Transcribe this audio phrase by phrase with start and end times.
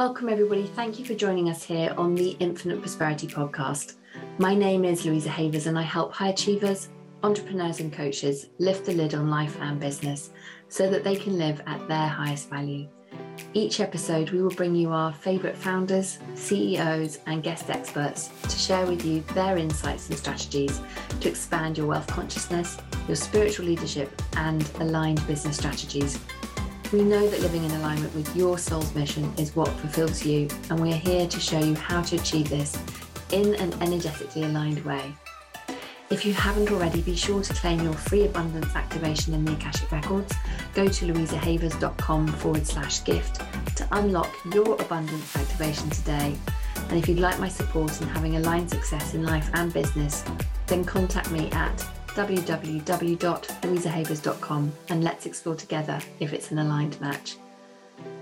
[0.00, 0.64] Welcome, everybody.
[0.64, 3.96] Thank you for joining us here on the Infinite Prosperity Podcast.
[4.38, 6.88] My name is Louisa Havers, and I help high achievers,
[7.22, 10.30] entrepreneurs, and coaches lift the lid on life and business
[10.70, 12.88] so that they can live at their highest value.
[13.52, 18.86] Each episode, we will bring you our favourite founders, CEOs, and guest experts to share
[18.86, 20.80] with you their insights and strategies
[21.20, 26.18] to expand your wealth consciousness, your spiritual leadership, and aligned business strategies.
[26.92, 30.80] We know that living in alignment with your soul's mission is what fulfills you, and
[30.80, 32.76] we are here to show you how to achieve this
[33.30, 35.14] in an energetically aligned way.
[36.10, 39.92] If you haven't already, be sure to claim your free abundance activation in the Akashic
[39.92, 40.34] Records.
[40.74, 43.40] Go to louisahavers.com forward slash gift
[43.76, 46.34] to unlock your abundance activation today.
[46.88, 50.24] And if you'd like my support in having aligned success in life and business,
[50.66, 57.36] then contact me at www.louisahavers.com and let's explore together if it's an aligned match.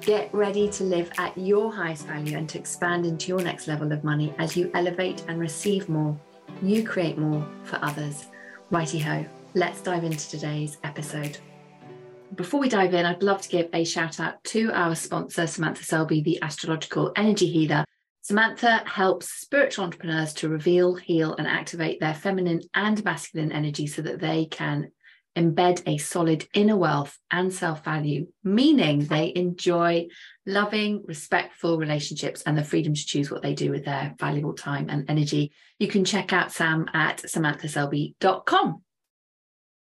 [0.00, 3.92] Get ready to live at your highest value and to expand into your next level
[3.92, 6.18] of money as you elevate and receive more
[6.62, 8.26] you create more for others.
[8.70, 11.38] Righty ho, let's dive into today's episode.
[12.34, 15.84] Before we dive in, I'd love to give a shout out to our sponsor, Samantha
[15.84, 17.84] Selby, the astrological energy healer.
[18.28, 24.02] Samantha helps spiritual entrepreneurs to reveal, heal, and activate their feminine and masculine energy so
[24.02, 24.92] that they can
[25.34, 30.08] embed a solid inner wealth and self value, meaning they enjoy
[30.44, 34.90] loving, respectful relationships and the freedom to choose what they do with their valuable time
[34.90, 35.50] and energy.
[35.78, 38.82] You can check out Sam at samanthaselby.com.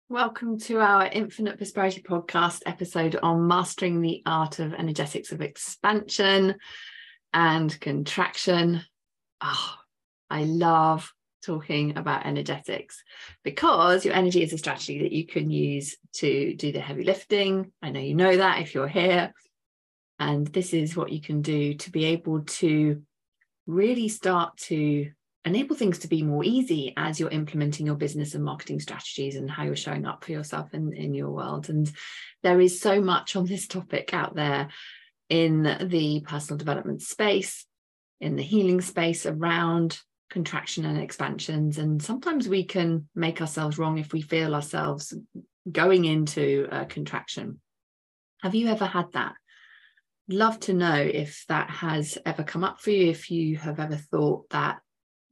[0.10, 6.54] Welcome to our Infinite Prosperity podcast episode on mastering the art of energetics of expansion
[7.38, 8.82] and contraction.
[9.42, 9.76] Oh,
[10.28, 11.14] I love
[11.46, 13.04] talking about energetics
[13.44, 17.72] because your energy is a strategy that you can use to do the heavy lifting.
[17.80, 19.34] I know you know that if you're here.
[20.18, 23.04] And this is what you can do to be able to
[23.68, 25.12] really start to
[25.46, 29.50] enable things to be more easy as you're implementing your business and marketing strategies and
[29.50, 31.70] how you're showing up for yourself in, in your world.
[31.70, 31.90] And
[32.42, 34.70] there is so much on this topic out there
[35.30, 37.66] in the personal development space,
[38.20, 40.00] in the healing space around
[40.30, 41.78] contraction and expansions.
[41.78, 45.14] And sometimes we can make ourselves wrong if we feel ourselves
[45.72, 47.60] going into a contraction.
[48.42, 49.34] Have you ever had that?
[50.30, 53.96] Love to know if that has ever come up for you, if you have ever
[53.96, 54.80] thought that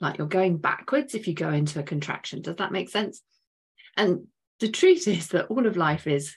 [0.01, 2.41] like you're going backwards if you go into a contraction.
[2.41, 3.21] Does that make sense?
[3.97, 4.27] And
[4.59, 6.35] the truth is that all of life is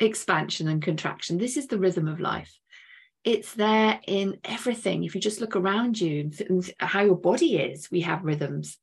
[0.00, 1.38] expansion and contraction.
[1.38, 2.52] This is the rhythm of life
[3.24, 5.04] it's there in everything.
[5.04, 6.30] If you just look around you
[6.78, 8.76] how your body is, we have rhythms,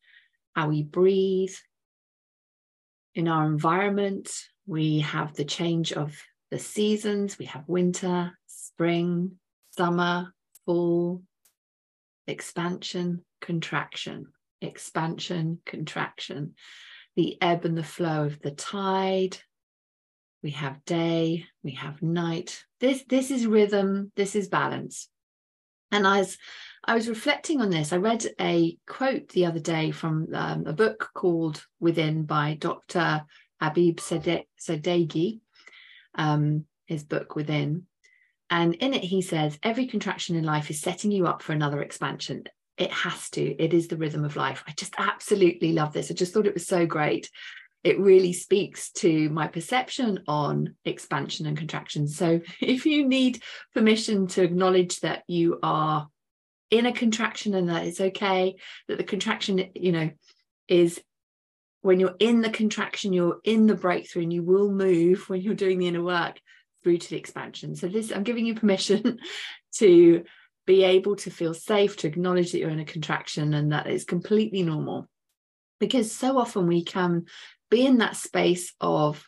[0.56, 1.54] how we breathe.
[3.14, 4.32] In our environment,
[4.66, 6.20] we have the change of
[6.50, 7.38] the seasons.
[7.38, 9.34] We have winter, spring,
[9.78, 10.34] summer,
[10.66, 11.22] fall,
[12.28, 14.28] expansion, contraction,
[14.62, 16.56] expansion, contraction,
[17.16, 19.38] the ebb and the flow of the tide,
[20.44, 22.64] we have day, we have night.
[22.80, 25.08] This this is rhythm, this is balance.
[25.92, 26.38] And as
[26.84, 30.74] I was reflecting on this, I read a quote the other day from um, a
[30.74, 33.24] book called Within by Dr.
[33.62, 35.42] Habib Sadeghi,
[36.16, 37.88] um, his book Within.
[38.50, 41.82] And in it, he says, every contraction in life is setting you up for another
[41.82, 42.46] expansion.
[42.78, 43.42] It has to.
[43.42, 44.64] It is the rhythm of life.
[44.68, 46.10] I just absolutely love this.
[46.10, 47.30] I just thought it was so great
[47.84, 52.08] it really speaks to my perception on expansion and contraction.
[52.08, 53.42] So, if you need
[53.74, 56.08] permission to acknowledge that you are
[56.70, 58.56] in a contraction and that it's okay,
[58.88, 60.10] that the contraction, you know,
[60.68, 61.02] is
[61.82, 65.56] when you're in the contraction, you're in the breakthrough, and you will move when you're
[65.56, 66.40] doing the inner work
[66.84, 67.76] through to the expansion.
[67.76, 69.20] So, this I'm giving you permission
[69.76, 70.24] to
[70.68, 74.04] be able to feel safe, to acknowledge that you're in a contraction and that it's
[74.04, 75.10] completely normal
[75.82, 77.26] because so often we can
[77.72, 79.28] be in that space of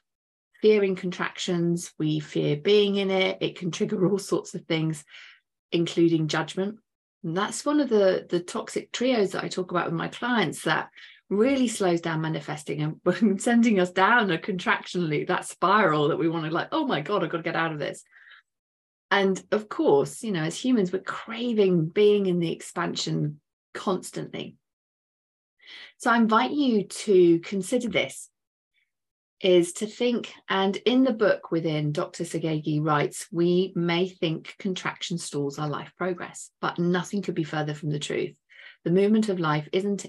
[0.62, 1.92] fearing contractions.
[1.98, 3.40] We fear being in it.
[3.42, 5.04] It can trigger all sorts of things,
[5.72, 6.78] including judgment.
[7.24, 10.64] And that's one of the, the toxic trios that I talk about with my clients
[10.64, 10.90] that
[11.30, 16.30] really slows down manifesting and sending us down a contraction loop, that spiral that we
[16.30, 18.04] want to like, oh my God, I've got to get out of this.
[19.10, 23.40] And of course, you know, as humans, we're craving being in the expansion
[23.74, 24.58] constantly.
[25.98, 28.30] So I invite you to consider this
[29.44, 32.24] is to think, and in the book within, Dr.
[32.24, 37.74] Sadeghi writes, we may think contraction stalls our life progress, but nothing could be further
[37.74, 38.34] from the truth.
[38.86, 40.06] The movement of life isn't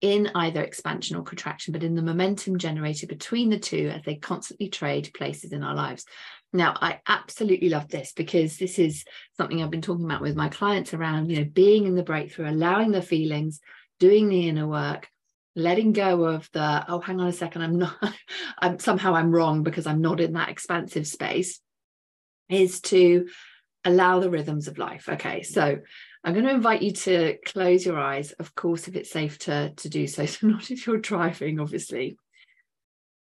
[0.00, 4.16] in either expansion or contraction, but in the momentum generated between the two as they
[4.16, 6.04] constantly trade places in our lives.
[6.52, 9.04] Now, I absolutely love this because this is
[9.36, 12.50] something I've been talking about with my clients around, you know, being in the breakthrough,
[12.50, 13.60] allowing the feelings,
[14.00, 15.08] doing the inner work,
[15.54, 17.96] letting go of the, oh, hang on a second, I'm not,
[18.58, 21.60] I'm somehow I'm wrong because I'm not in that expansive space,
[22.48, 23.28] is to
[23.84, 25.08] allow the rhythms of life.
[25.08, 25.78] Okay, so
[26.24, 29.72] I'm going to invite you to close your eyes, of course, if it's safe to,
[29.76, 30.26] to do so.
[30.26, 32.16] So, not if you're driving, obviously,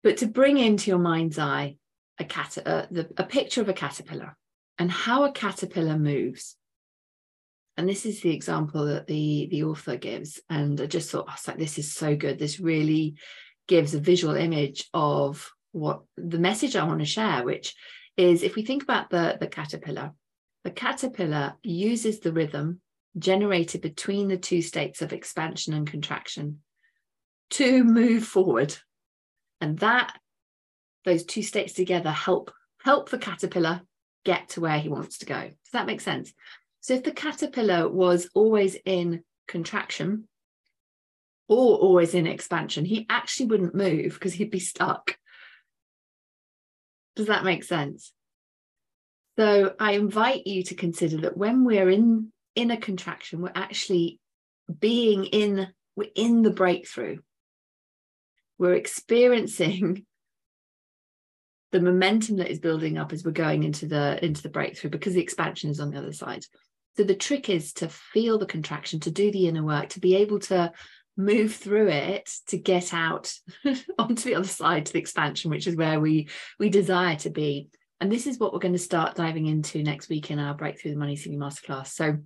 [0.03, 1.77] but to bring into your mind's eye
[2.19, 4.37] a, cat, uh, the, a picture of a caterpillar
[4.79, 6.57] and how a caterpillar moves.
[7.77, 10.41] And this is the example that the, the author gives.
[10.49, 12.39] And I just thought, oh, like, this is so good.
[12.39, 13.17] This really
[13.69, 17.75] gives a visual image of what the message I want to share, which
[18.17, 20.13] is if we think about the, the caterpillar,
[20.65, 22.81] the caterpillar uses the rhythm
[23.19, 26.61] generated between the two states of expansion and contraction
[27.51, 28.77] to move forward.
[29.61, 30.19] And that
[31.05, 32.53] those two states together help
[32.83, 33.83] help the caterpillar
[34.25, 35.41] get to where he wants to go.
[35.41, 36.33] Does that make sense?
[36.87, 40.29] So if the caterpillar was always in contraction
[41.49, 45.19] or always in expansion, he actually wouldn't move because he'd be stuck.
[47.17, 48.13] Does that make sense?
[49.37, 54.21] So I invite you to consider that when we're in in a contraction, we're actually
[54.79, 55.67] being in
[55.97, 57.19] we're in the breakthrough.
[58.59, 60.07] We're experiencing
[61.73, 65.15] the momentum that is building up as we're going into the into the breakthrough because
[65.15, 66.45] the expansion is on the other side
[66.97, 70.17] so the trick is to feel the contraction to do the inner work to be
[70.17, 70.73] able to
[71.17, 73.33] move through it to get out
[73.99, 76.29] onto the other side to the expansion which is where we
[76.59, 77.69] we desire to be.
[78.01, 80.93] And this is what we're going to start diving into next week in our breakthrough
[80.93, 81.89] the money ceiling masterclass.
[81.89, 82.19] So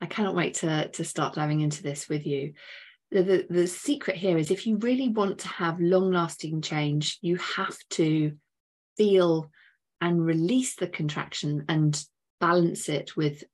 [0.00, 2.54] i cannot wait to to start diving into this with you.
[3.12, 7.36] The, the secret here is if you really want to have long lasting change, you
[7.36, 8.32] have to
[8.96, 9.50] feel
[10.00, 12.02] and release the contraction and
[12.42, 13.44] balance it with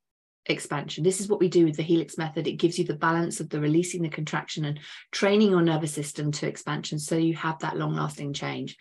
[0.47, 1.03] expansion.
[1.03, 2.47] This is what we do with the Helix method.
[2.47, 4.79] It gives you the balance of the releasing the contraction and
[5.11, 8.75] training your nervous system to expansion so you have that long lasting change.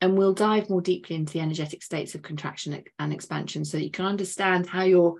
[0.00, 3.90] And we'll dive more deeply into the energetic states of contraction and expansion so you
[3.90, 5.16] can understand how your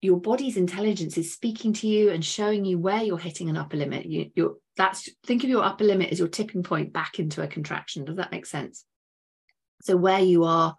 [0.00, 3.76] your body's intelligence is speaking to you and showing you where you're hitting an upper
[3.76, 4.06] limit.
[4.06, 7.46] You, you're that's think of your upper limit as your tipping point back into a
[7.46, 8.04] contraction.
[8.04, 8.84] Does that make sense?
[9.82, 10.76] So where you are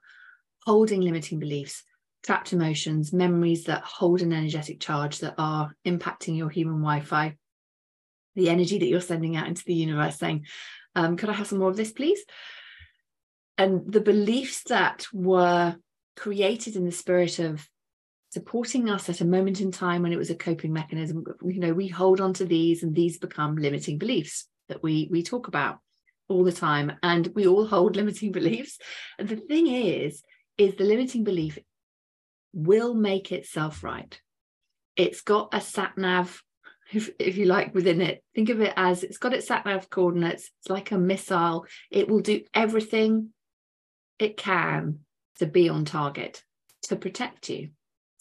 [0.66, 1.84] holding limiting beliefs,
[2.28, 7.38] trapped emotions, memories that hold an energetic charge that are impacting your human Wi-Fi,
[8.36, 10.46] the energy that you're sending out into the universe, saying,
[10.94, 12.22] um, "Could I have some more of this, please?"
[13.58, 15.78] And the beliefs that were
[16.18, 17.66] created in the spirit of
[18.32, 21.74] supporting us at a moment in time when it was a coping mechanism you know
[21.74, 25.80] we hold on to these and these become limiting beliefs that we we talk about
[26.28, 28.78] all the time and we all hold limiting beliefs
[29.18, 30.24] and the thing is
[30.58, 31.58] is the limiting belief
[32.58, 34.20] will make itself right
[34.96, 36.42] it's got a sat nav
[36.94, 39.90] if, if you like within it think of it as it's got its sat nav
[39.90, 43.30] coordinates it's like a missile it will do everything
[44.20, 45.00] it can
[45.38, 46.44] to be on target
[46.82, 47.70] to protect you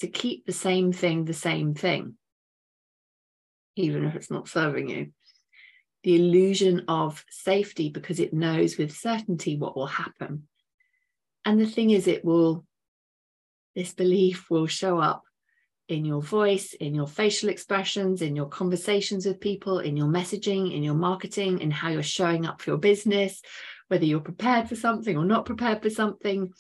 [0.01, 2.17] to keep the same thing the same thing,
[3.77, 5.13] even if it's not serving you.
[6.03, 10.49] The illusion of safety because it knows with certainty what will happen.
[11.45, 12.66] And the thing is, it will,
[13.77, 15.23] this belief will show up
[15.89, 20.75] in your voice, in your facial expressions, in your conversations with people, in your messaging,
[20.75, 23.43] in your marketing, in how you're showing up for your business,
[23.89, 26.51] whether you're prepared for something or not prepared for something,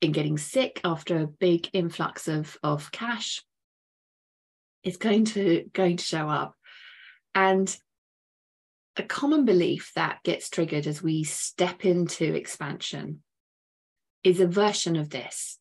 [0.00, 3.42] in getting sick after a big influx of, of cash
[4.82, 6.54] It's going to going to show up.
[7.34, 7.74] And
[8.96, 13.22] a common belief that gets triggered as we step into expansion
[14.24, 15.59] is a version of this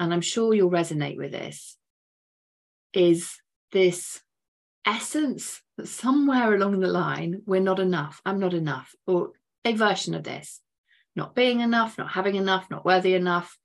[0.00, 1.76] and i'm sure you'll resonate with this
[2.92, 3.36] is
[3.72, 4.20] this
[4.86, 9.32] essence that somewhere along the line we're not enough i'm not enough or
[9.64, 10.60] a version of this
[11.18, 13.58] not being enough, not having enough, not worthy enough.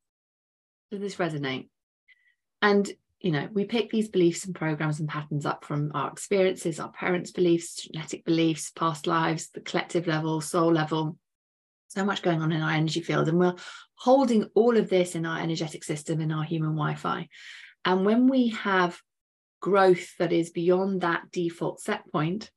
[0.91, 1.69] Does this resonate?
[2.61, 6.79] And you know, we pick these beliefs and programs and patterns up from our experiences,
[6.79, 11.17] our parents' beliefs, genetic beliefs, past lives, the collective level, soul level.
[11.87, 13.29] So much going on in our energy field.
[13.29, 13.55] And we're
[14.03, 17.29] holding all of this in our energetic system, in our human Wi Fi.
[17.85, 18.99] And when we have
[19.61, 22.51] growth that is beyond that default set point,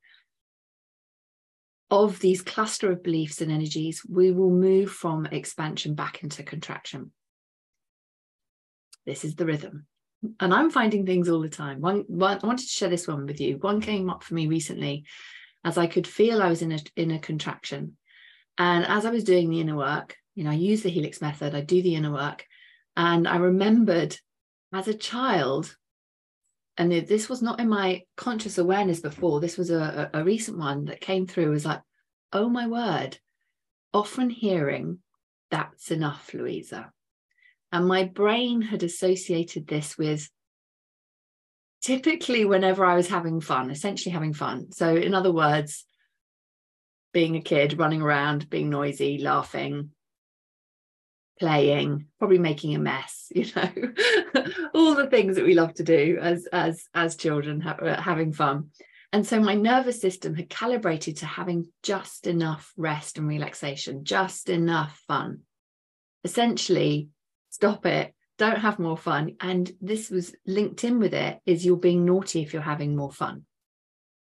[1.89, 7.13] of these cluster of beliefs and energies, we will move from expansion back into contraction.
[9.05, 9.85] This is the rhythm.
[10.41, 11.79] And I'm finding things all the time.
[11.79, 13.55] One, one, I wanted to share this one with you.
[13.55, 15.05] One came up for me recently
[15.63, 17.95] as I could feel I was in a, in a contraction.
[18.57, 21.55] And as I was doing the inner work, you know, I use the Helix method,
[21.55, 22.45] I do the inner work.
[22.95, 24.15] And I remembered
[24.71, 25.75] as a child,
[26.77, 30.85] and this was not in my conscious awareness before, this was a, a recent one
[30.85, 31.81] that came through, was like,
[32.31, 33.17] oh my word,
[33.95, 34.99] often hearing,
[35.49, 36.91] that's enough, Louisa.
[37.71, 40.29] And my brain had associated this with
[41.81, 44.71] typically whenever I was having fun, essentially having fun.
[44.71, 45.83] So, in other words,
[47.11, 49.89] being a kid, running around, being noisy, laughing,
[51.39, 53.69] playing, probably making a mess, you know,
[54.73, 58.33] all the things that we love to do as as as children, ha- uh, having
[58.33, 58.69] fun.
[59.13, 64.49] And so my nervous system had calibrated to having just enough rest and relaxation, just
[64.49, 65.41] enough fun.
[66.25, 67.09] Essentially,
[67.49, 69.35] stop it, don't have more fun.
[69.39, 73.11] And this was linked in with it is you're being naughty if you're having more
[73.11, 73.45] fun.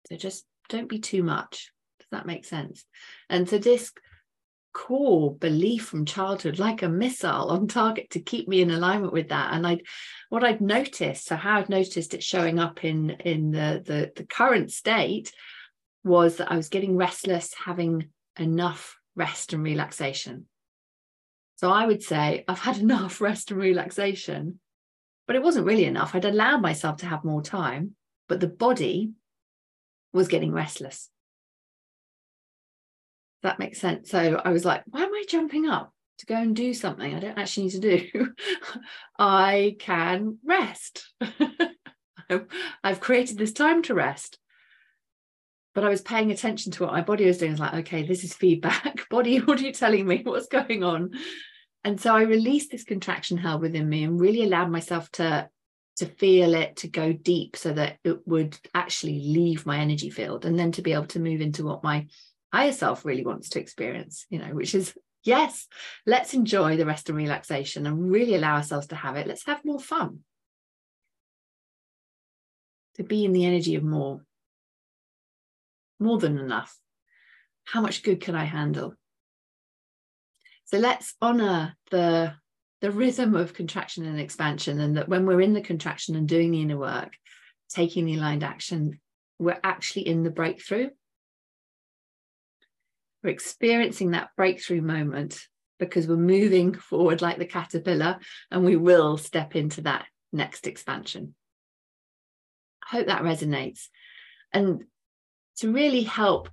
[0.09, 1.73] So just don't be too much.
[2.01, 2.85] Does that make sense?
[3.31, 3.93] And so this
[4.73, 9.29] core belief from childhood like a missile on target to keep me in alignment with
[9.29, 9.53] that.
[9.53, 9.79] And i
[10.29, 14.25] what i'd noticed so how i've noticed it showing up in in the, the the
[14.25, 15.33] current state
[16.05, 20.47] was that i was getting restless having enough rest and relaxation.
[21.57, 24.59] So i would say i've had enough rest and relaxation
[25.27, 26.15] but it wasn't really enough.
[26.15, 27.95] I'd allowed myself to have more time
[28.29, 29.13] but the body
[30.13, 31.11] was getting restless
[33.43, 34.11] that makes sense.
[34.11, 37.19] So I was like, why am I jumping up to go and do something I
[37.19, 38.29] don't actually need to do?
[39.19, 41.13] I can rest.
[42.85, 44.39] I've created this time to rest.
[45.75, 47.53] But I was paying attention to what my body was doing.
[47.53, 49.09] I was like, okay, this is feedback.
[49.11, 50.23] body, what are you telling me?
[50.23, 51.13] What's going on?
[51.85, 55.49] And so I released this contraction held within me and really allowed myself to
[55.97, 60.47] to feel it to go deep so that it would actually leave my energy field
[60.47, 62.07] and then to be able to move into what my
[62.53, 64.95] higher self really wants to experience, you know, which is
[65.25, 65.67] yes,
[66.07, 69.27] let's enjoy the rest and relaxation and really allow ourselves to have it.
[69.27, 70.21] Let's have more fun.
[72.97, 74.25] To be in the energy of more,
[75.99, 76.77] more than enough.
[77.65, 78.95] How much good can I handle?
[80.67, 82.35] So let's honor the,
[82.81, 86.51] the rhythm of contraction and expansion, and that when we're in the contraction and doing
[86.51, 87.13] the inner work,
[87.71, 89.01] taking the aligned action,
[89.39, 90.91] we're actually in the breakthrough
[93.23, 95.41] we're experiencing that breakthrough moment
[95.79, 98.19] because we're moving forward like the caterpillar
[98.51, 101.35] and we will step into that next expansion.
[102.85, 103.89] I hope that resonates.
[104.53, 104.85] And
[105.59, 106.49] to really help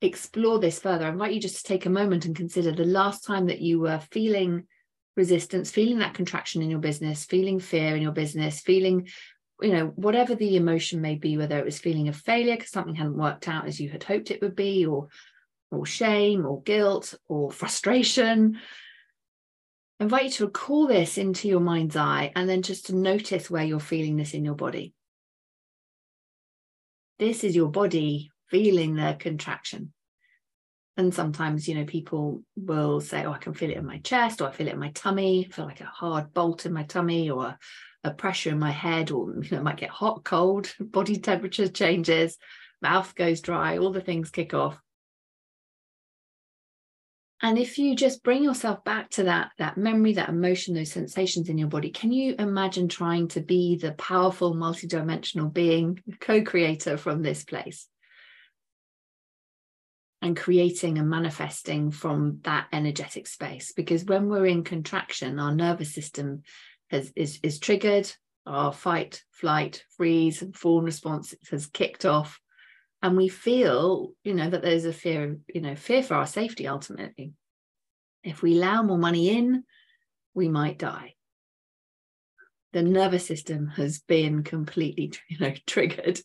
[0.00, 3.24] explore this further, I invite you just to take a moment and consider the last
[3.24, 4.66] time that you were feeling
[5.16, 9.08] resistance, feeling that contraction in your business, feeling fear in your business, feeling,
[9.60, 12.94] you know, whatever the emotion may be, whether it was feeling of failure because something
[12.94, 15.08] hadn't worked out as you had hoped it would be, or
[15.70, 18.58] or shame or guilt or frustration.
[20.00, 23.50] I invite you to recall this into your mind's eye and then just to notice
[23.50, 24.94] where you're feeling this in your body.
[27.18, 29.92] This is your body feeling the contraction.
[30.96, 34.40] And sometimes, you know, people will say, Oh, I can feel it in my chest,
[34.40, 36.84] or I feel it in my tummy, I feel like a hard bolt in my
[36.84, 37.56] tummy, or
[38.02, 41.68] a, pressure in my head, or you know, it might get hot, cold, body temperature
[41.68, 42.36] changes,
[42.80, 44.80] mouth goes dry, all the things kick off
[47.40, 51.48] and if you just bring yourself back to that that memory that emotion those sensations
[51.48, 57.22] in your body can you imagine trying to be the powerful multidimensional being co-creator from
[57.22, 57.86] this place?
[60.20, 63.72] And creating and manifesting from that energetic space.
[63.72, 66.42] Because when we're in contraction our nervous system
[66.90, 68.10] has, is, is triggered
[68.44, 72.40] our fight flight freeze and fawn response has kicked off
[73.02, 76.66] and we feel you know that there's a fear you know fear for our safety
[76.66, 77.32] ultimately.
[78.24, 79.64] If we allow more money in
[80.34, 81.14] we might die.
[82.72, 86.20] The nervous system has been completely you know triggered.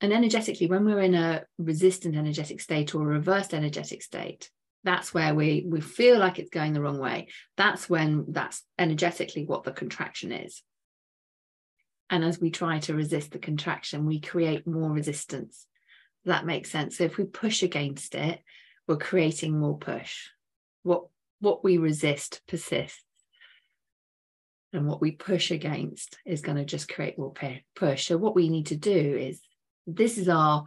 [0.00, 4.50] And energetically when we're in a resistant energetic state or a reversed energetic state
[4.84, 7.28] that's where we we feel like it's going the wrong way.
[7.56, 10.62] That's when that's energetically what the contraction is
[12.10, 15.66] and as we try to resist the contraction, we create more resistance.
[16.24, 16.98] That makes sense.
[16.98, 18.40] So if we push against it,
[18.86, 20.28] we're creating more push.
[20.82, 21.04] What
[21.40, 23.02] what we resist persists.
[24.72, 27.34] And what we push against is going to just create more
[27.74, 28.06] push.
[28.06, 29.40] So what we need to do is
[29.86, 30.64] this is our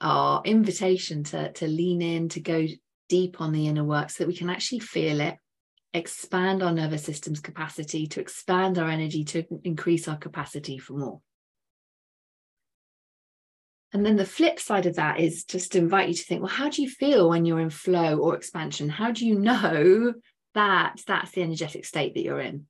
[0.00, 2.66] our invitation to, to lean in, to go
[3.08, 5.36] deep on the inner work so that we can actually feel it
[5.92, 11.20] expand our nervous system's capacity, to expand our energy, to increase our capacity for more.
[13.92, 16.50] And then the flip side of that is just to invite you to think, well,
[16.50, 18.88] how do you feel when you're in flow or expansion?
[18.88, 20.14] How do you know
[20.54, 22.66] that that's the energetic state that you're in?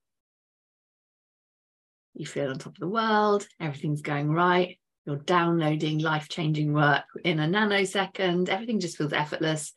[2.14, 7.04] You feel on top of the world, everything's going right, you're downloading life changing work
[7.24, 9.72] in a nanosecond, everything just feels effortless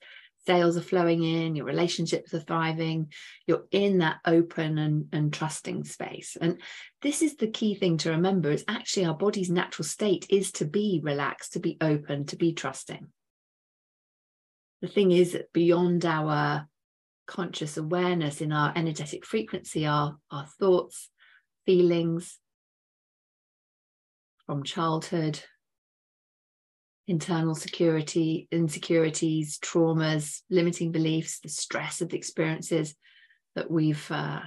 [0.45, 3.11] sales are flowing in, your relationships are thriving,
[3.47, 6.37] you're in that open and, and trusting space.
[6.39, 6.61] And
[7.01, 10.65] this is the key thing to remember is actually our body's natural state is to
[10.65, 13.07] be relaxed, to be open, to be trusting.
[14.81, 16.67] The thing is that beyond our
[17.25, 21.09] conscious awareness in our energetic frequency, our, our thoughts,
[21.65, 22.37] feelings
[24.45, 25.39] from childhood,
[27.07, 32.95] internal security, insecurities, traumas, limiting beliefs, the stress of the experiences
[33.55, 34.39] that we've uh,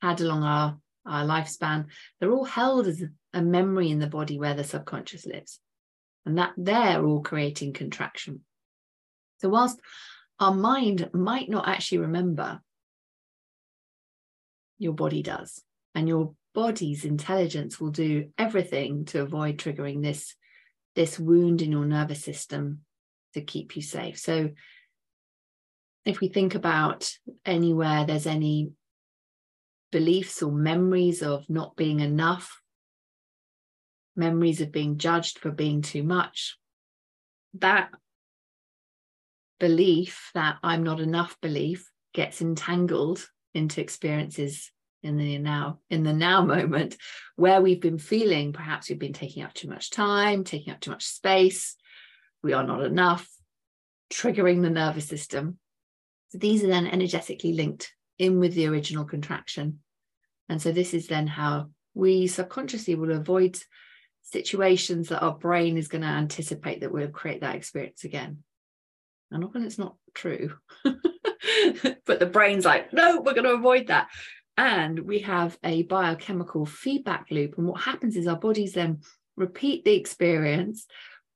[0.00, 1.86] had along our, our lifespan,
[2.18, 5.60] they're all held as a memory in the body where the subconscious lives.
[6.26, 8.42] And that they're all creating contraction.
[9.38, 9.80] So, whilst
[10.38, 12.60] our mind might not actually remember,
[14.78, 15.62] your body does.
[15.94, 20.34] And your body's intelligence will do everything to avoid triggering this
[20.94, 22.80] this wound in your nervous system
[23.34, 24.18] to keep you safe.
[24.18, 24.50] So,
[26.04, 27.12] if we think about
[27.46, 28.72] anywhere there's any
[29.92, 32.60] beliefs or memories of not being enough,
[34.16, 36.58] memories of being judged for being too much,
[37.54, 37.90] that
[39.60, 44.72] belief, that I'm not enough belief, gets entangled into experiences
[45.02, 46.96] in the now in the now moment
[47.36, 50.90] where we've been feeling perhaps we've been taking up too much time taking up too
[50.90, 51.76] much space
[52.42, 53.28] we are not enough
[54.12, 55.58] triggering the nervous system.
[56.28, 59.80] So these are then energetically linked in with the original contraction.
[60.48, 63.58] And so this is then how we subconsciously will avoid
[64.22, 68.38] situations that our brain is going to anticipate that we'll create that experience again.
[69.30, 70.54] And often it's not true
[70.84, 74.08] but the brain's like no we're going to avoid that
[74.56, 77.56] and we have a biochemical feedback loop.
[77.56, 79.00] And what happens is our bodies then
[79.36, 80.86] repeat the experience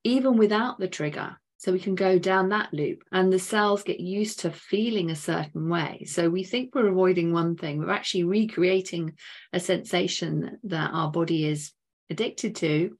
[0.04, 1.36] even without the trigger.
[1.58, 5.16] So we can go down that loop and the cells get used to feeling a
[5.16, 6.04] certain way.
[6.06, 9.14] So we think we're avoiding one thing, we're actually recreating
[9.52, 11.72] a sensation that our body is
[12.10, 12.96] addicted to.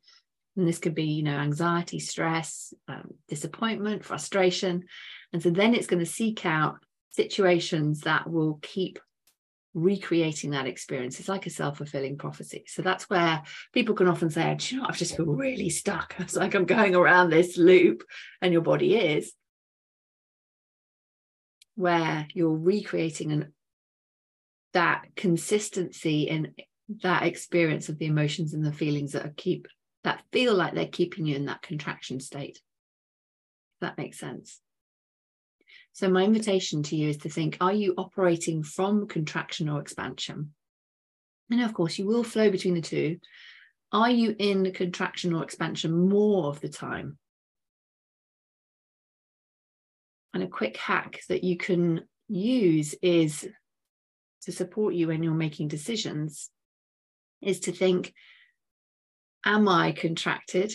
[0.57, 4.85] And this could be, you know, anxiety, stress, um, disappointment, frustration.
[5.35, 6.77] And so then it's going to seek out
[7.11, 8.99] situations that will keep
[9.77, 11.21] recreating that experience.
[11.21, 12.65] It's like a self fulfilling prophecy.
[12.67, 16.17] So that's where people can often say, Do you know, i've just feel really stuck.
[16.21, 18.03] It's like I'm going around this loop,
[18.41, 19.33] and your body is,
[21.75, 23.53] where you're recreating an,
[24.73, 26.55] that consistency in
[27.03, 29.69] that experience of the emotions and the feelings that are keep
[30.05, 32.61] that feel like they're keeping you in that contraction state.
[33.81, 34.61] That makes sense.
[35.97, 40.53] So, my invitation to you is to think are you operating from contraction or expansion?
[41.51, 43.19] And of course, you will flow between the two.
[43.93, 47.17] Are you in contraction or expansion more of the time?
[50.35, 53.49] And a quick hack that you can use is
[54.43, 56.51] to support you when you're making decisions
[57.41, 58.13] is to think
[59.47, 60.75] Am I contracted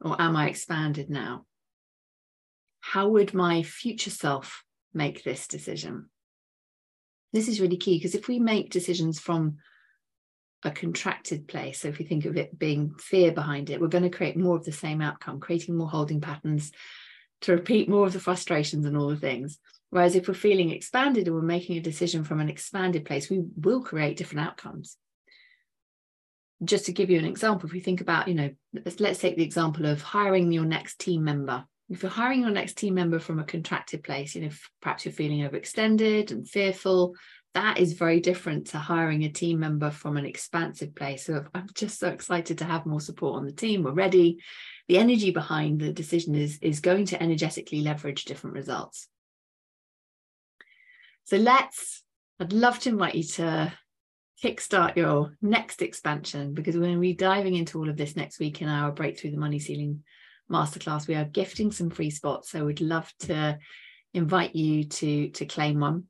[0.00, 1.44] or am I expanded now?
[2.82, 6.10] How would my future self make this decision?
[7.32, 9.56] This is really key because if we make decisions from
[10.64, 14.02] a contracted place, so if we think of it being fear behind it, we're going
[14.02, 16.72] to create more of the same outcome, creating more holding patterns
[17.42, 19.58] to repeat more of the frustrations and all the things.
[19.90, 23.44] Whereas if we're feeling expanded and we're making a decision from an expanded place, we
[23.56, 24.96] will create different outcomes.
[26.64, 29.36] Just to give you an example, if we think about, you know, let's, let's take
[29.36, 33.18] the example of hiring your next team member if you're hiring your next team member
[33.18, 34.50] from a contracted place, you know,
[34.80, 37.14] perhaps you're feeling overextended and fearful,
[37.54, 41.26] that is very different to hiring a team member from an expansive place.
[41.26, 43.82] So I'm just so excited to have more support on the team.
[43.82, 44.38] We're ready.
[44.88, 49.06] The energy behind the decision is, is going to energetically leverage different results.
[51.24, 52.02] So let's,
[52.40, 53.72] I'd love to invite you to
[54.42, 58.40] kickstart your next expansion because we're going to be diving into all of this next
[58.40, 60.02] week in our Breakthrough the Money Ceiling
[60.50, 61.06] masterclass.
[61.06, 63.58] We are gifting some free spots, so we'd love to
[64.14, 66.04] invite you to to claim one.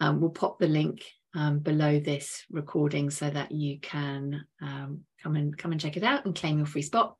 [0.00, 5.36] Um, we'll pop the link um, below this recording so that you can um, come
[5.36, 7.16] and come and check it out and claim your free spot.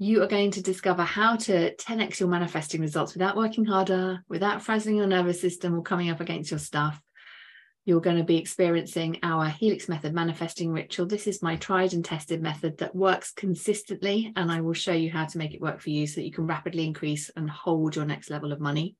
[0.00, 4.62] You are going to discover how to 10x your manifesting results without working harder, without
[4.62, 7.00] frazzling your nervous system or coming up against your stuff.
[7.88, 11.06] You're going to be experiencing our Helix Method manifesting ritual.
[11.06, 15.10] This is my tried and tested method that works consistently, and I will show you
[15.10, 17.96] how to make it work for you so that you can rapidly increase and hold
[17.96, 18.94] your next level of money.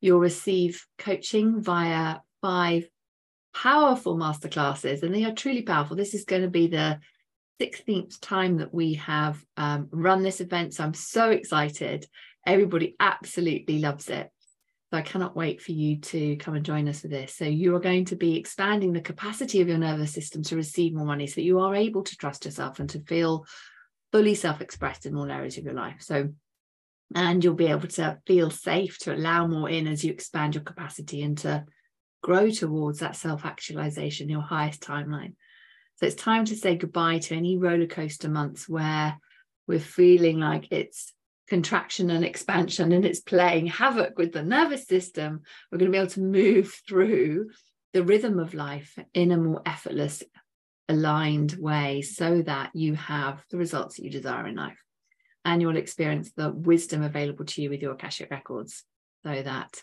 [0.00, 2.88] You'll receive coaching via five
[3.54, 5.94] powerful masterclasses, and they are truly powerful.
[5.94, 6.98] This is going to be the
[7.62, 12.08] 16th time that we have um, run this event, so I'm so excited.
[12.44, 14.32] Everybody absolutely loves it.
[14.90, 17.34] So I cannot wait for you to come and join us for this.
[17.34, 20.94] So you are going to be expanding the capacity of your nervous system to receive
[20.94, 23.46] more money so that you are able to trust yourself and to feel
[24.10, 26.00] fully self-expressed in all areas of your life.
[26.00, 26.30] So
[27.14, 30.64] and you'll be able to feel safe to allow more in as you expand your
[30.64, 31.64] capacity and to
[32.22, 35.34] grow towards that self-actualization, your highest timeline.
[35.96, 39.18] So it's time to say goodbye to any roller coaster months where
[39.66, 41.12] we're feeling like it's
[41.50, 45.98] contraction and expansion and it's playing havoc with the nervous system, we're going to be
[45.98, 47.50] able to move through
[47.92, 50.22] the rhythm of life in a more effortless,
[50.88, 54.78] aligned way so that you have the results that you desire in life.
[55.44, 58.84] And you'll experience the wisdom available to you with your Akashic records
[59.24, 59.82] so that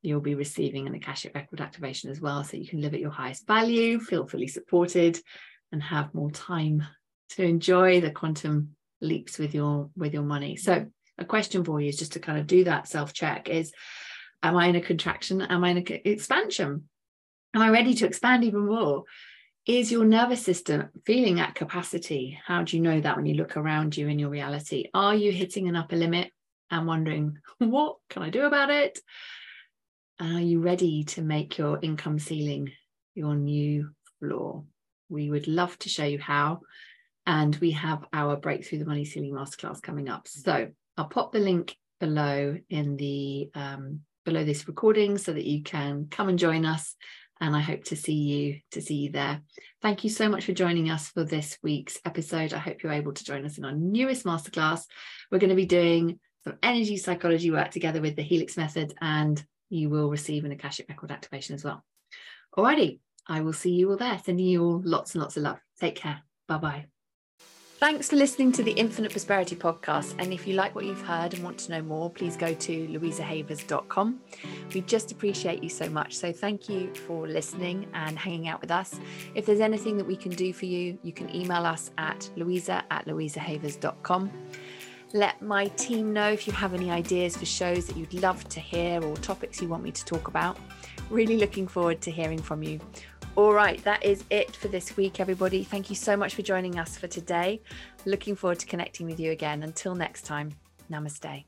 [0.00, 2.42] you'll be receiving an Akashic record activation as well.
[2.42, 5.20] So you can live at your highest value, feel fully supported,
[5.72, 6.84] and have more time
[7.30, 10.56] to enjoy the quantum leaps with your with your money.
[10.56, 10.86] So
[11.18, 13.72] a question for you is just to kind of do that self check is
[14.42, 15.42] am I in a contraction?
[15.42, 16.88] Am I in an expansion?
[17.54, 19.04] Am I ready to expand even more?
[19.66, 22.40] Is your nervous system feeling at capacity?
[22.44, 24.88] How do you know that when you look around you in your reality?
[24.92, 26.32] Are you hitting an upper limit
[26.70, 28.98] and wondering, what can I do about it?
[30.22, 32.70] and are you ready to make your income ceiling
[33.14, 34.64] your new floor?
[35.08, 36.60] We would love to show you how.
[37.26, 40.28] And we have our Breakthrough the Money Ceiling Masterclass coming up.
[40.28, 45.62] So I'll pop the link below in the um, below this recording so that you
[45.62, 46.94] can come and join us.
[47.40, 49.40] And I hope to see you to see you there.
[49.80, 52.52] Thank you so much for joining us for this week's episode.
[52.52, 54.84] I hope you're able to join us in our newest masterclass.
[55.30, 59.42] We're going to be doing some energy psychology work together with the Helix method, and
[59.70, 61.84] you will receive an Akashic record activation as well.
[62.56, 64.20] Alrighty, I will see you all there.
[64.24, 65.58] Sending you all lots and lots of love.
[65.80, 66.22] Take care.
[66.46, 66.91] Bye bye.
[67.82, 70.14] Thanks for listening to the Infinite Prosperity Podcast.
[70.20, 72.86] And if you like what you've heard and want to know more, please go to
[72.86, 74.20] louisahavers.com.
[74.72, 76.14] We just appreciate you so much.
[76.14, 79.00] So thank you for listening and hanging out with us.
[79.34, 82.84] If there's anything that we can do for you, you can email us at louisa
[82.92, 84.30] at louisahavers.com.
[85.12, 88.60] Let my team know if you have any ideas for shows that you'd love to
[88.60, 90.56] hear or topics you want me to talk about.
[91.10, 92.78] Really looking forward to hearing from you.
[93.34, 95.64] All right, that is it for this week, everybody.
[95.64, 97.62] Thank you so much for joining us for today.
[98.04, 99.62] Looking forward to connecting with you again.
[99.62, 100.50] Until next time,
[100.90, 101.44] namaste.